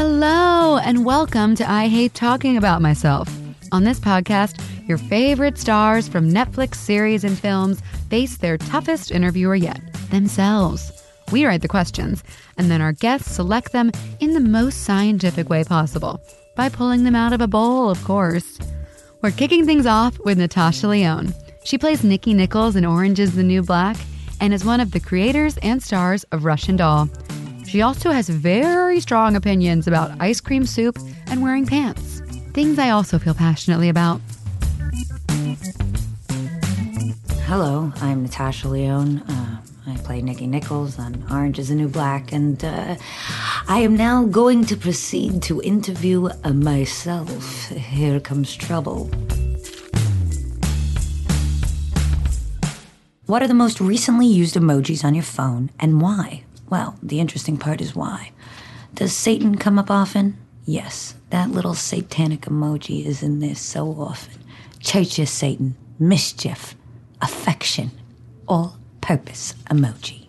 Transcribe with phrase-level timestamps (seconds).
[0.00, 3.28] Hello, and welcome to I Hate Talking About Myself.
[3.72, 9.56] On this podcast, your favorite stars from Netflix series and films face their toughest interviewer
[9.56, 9.80] yet
[10.10, 10.92] themselves.
[11.32, 12.22] We write the questions,
[12.56, 13.90] and then our guests select them
[14.20, 16.20] in the most scientific way possible
[16.54, 18.56] by pulling them out of a bowl, of course.
[19.20, 21.34] We're kicking things off with Natasha Lyonne.
[21.64, 23.96] She plays Nikki Nichols in Orange is the New Black
[24.40, 27.08] and is one of the creators and stars of Russian Doll.
[27.68, 32.20] She also has very strong opinions about ice cream soup and wearing pants,
[32.54, 34.22] things I also feel passionately about.
[37.44, 39.18] Hello, I'm Natasha Lyonne.
[39.18, 42.96] Uh, I play Nikki Nichols on Orange is the New Black, and uh,
[43.68, 47.68] I am now going to proceed to interview uh, myself.
[47.68, 49.10] Here comes trouble.
[53.26, 56.44] What are the most recently used emojis on your phone and why?
[56.70, 58.32] Well, the interesting part is why.
[58.94, 60.36] Does Satan come up often?
[60.64, 64.42] Yes, that little satanic emoji is in there so often.
[64.80, 66.74] Church of Satan, mischief,
[67.22, 67.90] affection,
[68.46, 70.26] all purpose emoji.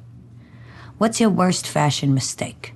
[0.97, 2.73] What's your worst fashion mistake?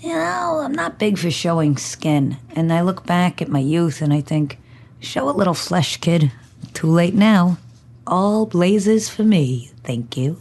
[0.00, 4.02] You know, I'm not big for showing skin, and I look back at my youth
[4.02, 4.58] and I think,
[4.98, 6.32] show a little flesh, kid.
[6.74, 7.58] Too late now.
[8.06, 10.40] All blazes for me, thank you.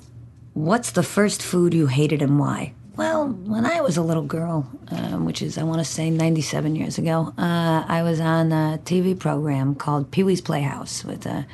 [0.61, 2.73] What's the first food you hated and why?
[2.95, 6.75] Well, when I was a little girl, um, which is, I want to say, 97
[6.75, 11.45] years ago, uh, I was on a TV program called Pee Wee's Playhouse with uh,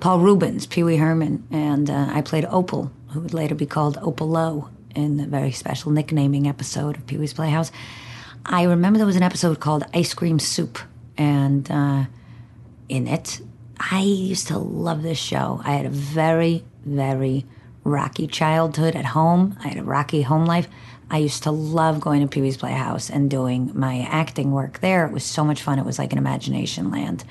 [0.00, 3.96] Paul Reubens, Pee Wee Herman, and uh, I played Opal, who would later be called
[4.02, 7.70] Opal Lowe in the very special nicknaming episode of Pee Wee's Playhouse.
[8.44, 10.80] I remember there was an episode called Ice Cream Soup,
[11.16, 12.06] and uh,
[12.88, 13.40] in it,
[13.78, 15.60] I used to love this show.
[15.64, 17.46] I had a very, very
[17.84, 19.56] rocky childhood at home.
[19.64, 20.68] I had a rocky home life.
[21.10, 25.06] I used to love going to Pee Wee's Playhouse and doing my acting work there.
[25.06, 25.78] It was so much fun.
[25.78, 27.24] It was like an imagination land.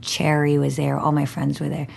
[0.00, 0.98] Chairry was there.
[0.98, 1.88] All my friends were there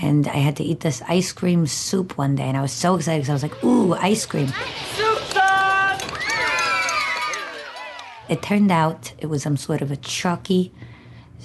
[0.00, 2.96] and I had to eat this ice cream soup one day, and I was so
[2.96, 4.48] excited because I was like, "Ooh, ice cream!"
[4.94, 6.00] Soup time!
[8.28, 10.72] It turned out it was some sort of a chalky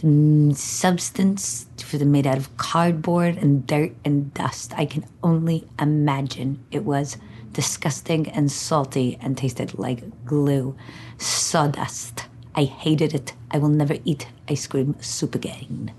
[0.02, 4.74] mm, substance made out of cardboard and dirt and dust.
[4.78, 7.18] I can only imagine it was
[7.52, 10.76] disgusting and salty and tasted like glue,
[11.18, 12.26] sawdust.
[12.56, 13.34] I hated it.
[13.52, 15.92] I will never eat ice cream soup again.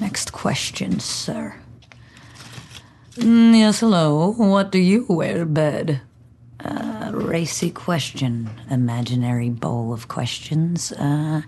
[0.00, 1.54] Next question, sir.
[3.16, 4.30] Mm, yes, hello.
[4.30, 6.00] What do you wear bed?
[6.64, 8.48] Uh, racy question.
[8.70, 10.92] Imaginary bowl of questions.
[10.92, 11.42] Uh,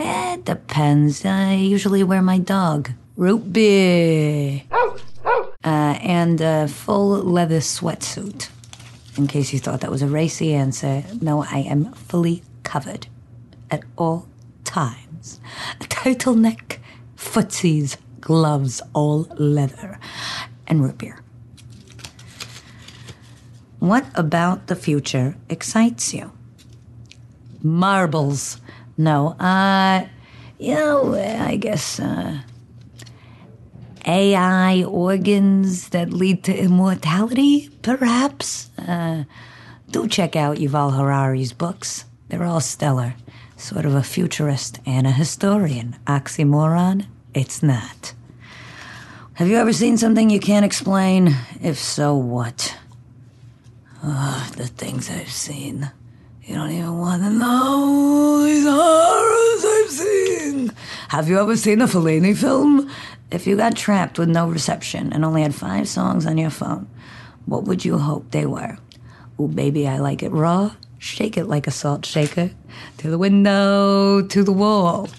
[0.00, 1.24] it depends.
[1.24, 2.90] I usually wear my dog.
[3.16, 4.62] Root beer.
[5.62, 8.48] Uh, and a full leather sweatsuit.
[9.16, 13.06] In case you thought that was a racy answer, no, I am fully covered
[13.70, 14.26] at all
[14.64, 15.40] times.
[15.80, 16.78] A turtleneck
[17.16, 19.98] footsies, gloves, all leather,
[20.66, 21.20] and root beer.
[23.78, 26.32] What about the future excites you?
[27.62, 28.60] Marbles.
[29.00, 30.04] No, uh,
[30.58, 32.42] you know, I guess, uh,
[34.04, 38.68] AI organs that lead to immortality, perhaps?
[38.76, 39.24] Uh,
[39.90, 42.04] do check out Yuval Harari's books.
[42.28, 43.14] They're all stellar
[43.56, 45.96] sort of a futurist and a historian.
[46.06, 47.06] Oxymoron?
[47.32, 48.12] It's not.
[49.32, 51.34] Have you ever seen something you can't explain?
[51.62, 52.76] If so, what?
[54.04, 55.90] Oh, the things I've seen.
[56.42, 58.29] You don't even want to know
[61.20, 62.90] Have you ever seen a Fellini film?
[63.30, 66.88] If you got trapped with no reception and only had five songs on your phone,
[67.44, 68.78] what would you hope they were?
[69.38, 72.50] Oh, baby, I like it raw shake it like a salt shaker,
[72.96, 75.10] to the window, to the wall.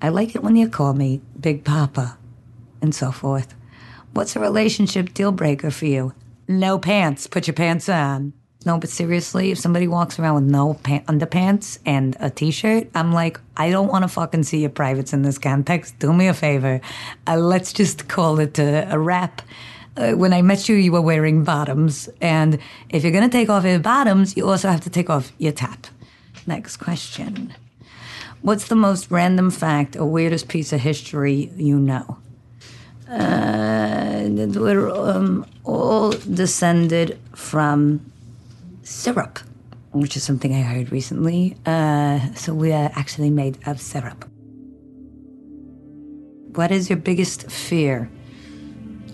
[0.00, 2.16] I like it when you call me Big Papa,
[2.80, 3.52] and so forth.
[4.12, 6.12] What's a relationship deal breaker for you?
[6.46, 7.26] No pants.
[7.26, 8.32] Put your pants on.
[8.64, 13.12] No, but seriously, if somebody walks around with no pant- underpants and a t-shirt, I'm
[13.12, 15.98] like, I don't want to fucking see your privates in this context.
[15.98, 16.80] Do me a favor.
[17.26, 19.42] Uh, let's just call it a, a wrap
[19.96, 22.08] uh, when I met you, you were wearing bottoms.
[22.20, 22.58] And
[22.90, 25.52] if you're going to take off your bottoms, you also have to take off your
[25.52, 25.86] top.
[26.46, 27.54] Next question.
[28.42, 32.18] What's the most random fact or weirdest piece of history you know?
[33.08, 38.00] Uh, we're um, all descended from
[38.84, 39.40] syrup,
[39.92, 41.56] which is something I heard recently.
[41.66, 44.24] Uh, so we are actually made of syrup.
[46.54, 48.08] What is your biggest fear?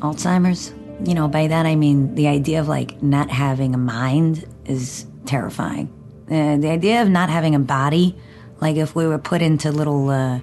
[0.01, 0.75] Alzheimer's.
[1.07, 5.07] You know, by that I mean the idea of like not having a mind is
[5.25, 5.89] terrifying.
[6.31, 8.15] Uh, the idea of not having a body,
[8.61, 10.41] like if we were put into little, uh,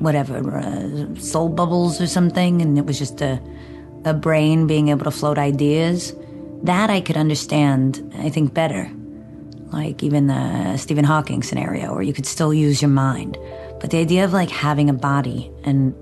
[0.00, 3.40] whatever, uh, soul bubbles or something, and it was just a,
[4.04, 6.12] a brain being able to float ideas,
[6.66, 8.90] that I could understand, I think, better.
[9.72, 13.36] Like even the Stephen Hawking scenario, where you could still use your mind.
[13.80, 15.94] But the idea of like having a body and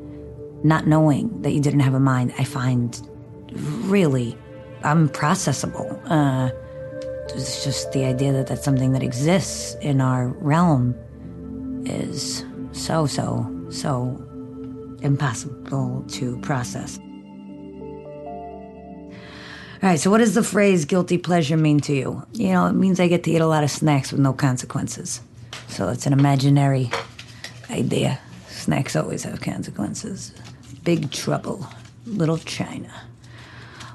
[0.65, 3.01] not knowing that you didn't have a mind, I find
[3.85, 4.37] really
[4.83, 6.01] unprocessable.
[6.11, 6.51] Uh,
[7.35, 10.95] it's just the idea that that's something that exists in our realm
[11.87, 14.21] is so, so, so
[15.03, 16.99] impossible to process.
[19.85, 22.27] All right, so what does the phrase guilty pleasure mean to you?
[22.33, 25.21] You know, it means I get to eat a lot of snacks with no consequences.
[25.69, 26.91] So it's an imaginary
[27.69, 28.19] idea.
[28.49, 30.33] Snacks always have consequences.
[30.85, 31.67] Big trouble.
[32.07, 32.91] Little China.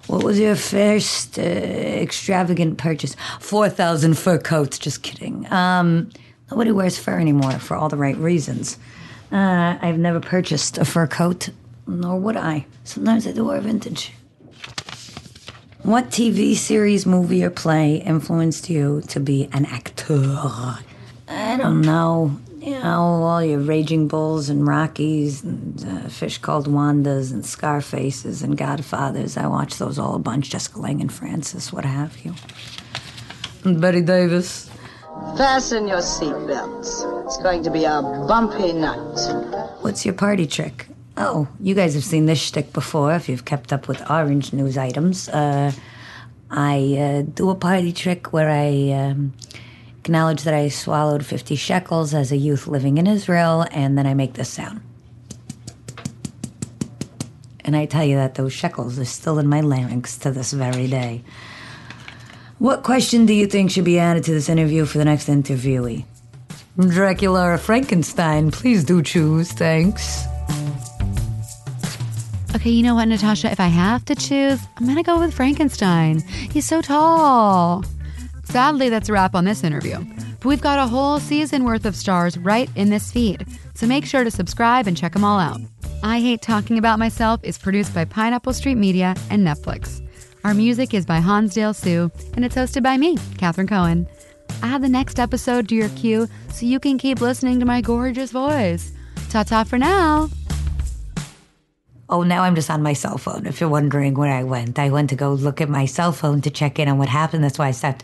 [0.06, 3.16] What was your first uh, extravagant purchase?
[3.40, 4.78] 4,000 fur coats.
[4.78, 5.52] Just kidding.
[5.52, 6.12] Um,
[6.52, 8.78] nobody wears fur anymore for all the right reasons.
[9.32, 11.50] Uh, I've never purchased a fur coat,
[11.88, 12.68] nor would I.
[12.84, 14.14] Sometimes I do wear vintage.
[15.90, 20.22] What TV series, movie, or play influenced you to be an actor?
[21.28, 22.38] I don't know.
[22.60, 28.44] You know, all your Raging Bulls and Rockies and uh, Fish Called Wandas and Scarfaces
[28.44, 29.36] and Godfathers.
[29.36, 30.52] I watched those all a bunch.
[30.52, 32.36] Jessica Lange and Frances, what have you.
[33.64, 34.70] And Bette Davis.
[35.38, 37.26] Fasten your seatbelts.
[37.26, 39.80] It's going to be a bumpy night.
[39.82, 40.86] What's your party trick?
[41.22, 44.78] Oh, you guys have seen this shtick before if you've kept up with orange news
[44.78, 45.28] items.
[45.28, 45.74] Uh,
[46.50, 49.34] I uh, do a party trick where I um,
[49.98, 54.14] acknowledge that I swallowed 50 shekels as a youth living in Israel, and then I
[54.14, 54.80] make this sound.
[57.66, 60.88] And I tell you that those shekels are still in my larynx to this very
[60.88, 61.22] day.
[62.60, 66.06] What question do you think should be added to this interview for the next interviewee?
[66.80, 68.52] Dracula or Frankenstein?
[68.52, 70.29] Please do choose, thanks.
[72.56, 73.52] Okay, you know what, Natasha?
[73.52, 76.22] If I have to choose, I'm gonna go with Frankenstein.
[76.52, 77.86] He's so tall.
[78.44, 80.04] Sadly, that's a wrap on this interview.
[80.40, 84.06] But we've got a whole season worth of stars right in this feed, so make
[84.06, 85.62] sure to subscribe and check them all out.
[86.02, 90.02] I Hate Talking About Myself is produced by Pineapple Street Media and Netflix.
[90.44, 94.08] Our music is by Hansdale Hsu, and it's hosted by me, Katherine Cohen.
[94.64, 98.32] Add the next episode to your queue so you can keep listening to my gorgeous
[98.32, 98.92] voice.
[99.30, 100.30] Ta ta for now.
[102.12, 103.46] Oh, now I'm just on my cell phone.
[103.46, 106.42] If you're wondering where I went, I went to go look at my cell phone
[106.42, 107.44] to check in on what happened.
[107.44, 108.04] That's why I stopped.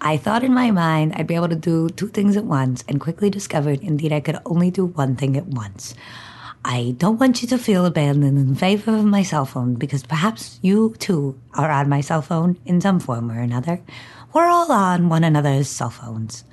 [0.00, 3.02] I thought in my mind I'd be able to do two things at once and
[3.02, 5.94] quickly discovered indeed I could only do one thing at once.
[6.64, 10.58] I don't want you to feel abandoned in favor of my cell phone because perhaps
[10.62, 13.82] you too are on my cell phone in some form or another.
[14.32, 16.44] We're all on one another's cell phones.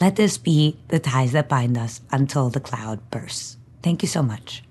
[0.00, 3.56] Let this be the ties that bind us until the cloud bursts.
[3.82, 4.62] Thank you so much.